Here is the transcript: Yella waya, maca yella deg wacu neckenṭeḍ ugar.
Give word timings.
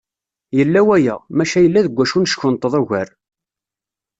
Yella 0.57 0.81
waya, 0.87 1.15
maca 1.37 1.59
yella 1.61 1.85
deg 1.85 1.95
wacu 1.97 2.17
neckenṭeḍ 2.19 2.73
ugar. 2.81 3.09